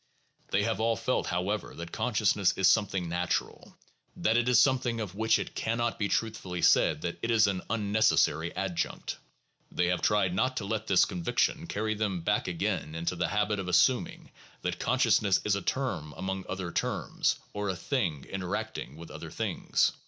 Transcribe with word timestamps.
They 0.49 0.63
have 0.63 0.79
all 0.79 0.95
felt, 0.95 1.27
however, 1.27 1.75
that 1.75 1.91
consciousness 1.91 2.53
is 2.53 2.67
something 2.67 3.07
natural, 3.07 3.77
that 4.15 4.35
it 4.35 4.49
is 4.49 4.57
something 4.57 4.99
of 4.99 5.13
which 5.13 5.37
it 5.37 5.53
cannot 5.53 5.99
be 5.99 6.07
truthfully 6.07 6.63
said 6.63 7.01
that 7.01 7.19
it 7.21 7.29
is 7.29 7.45
an' 7.45 7.61
unnecessary 7.69 8.51
adjunct.' 8.55 9.17
They 9.71 9.85
have 9.89 10.01
tried 10.01 10.33
not 10.33 10.57
to 10.57 10.65
let 10.65 10.87
this 10.87 11.05
con 11.05 11.23
viction 11.23 11.69
carry 11.69 11.93
them 11.93 12.21
back 12.21 12.47
again 12.47 12.95
into 12.95 13.15
the 13.15 13.27
habit 13.27 13.59
of 13.59 13.67
assuming 13.67 14.31
that 14.63 14.79
consciousness 14.79 15.39
is 15.45 15.55
a 15.55 15.61
term 15.61 16.15
among 16.17 16.45
other 16.49 16.71
terms, 16.71 17.35
or 17.53 17.69
a 17.69 17.75
thing 17.75 18.23
interacting 18.25 18.95
with 18.97 19.11
other 19.11 19.29
things. 19.29 19.91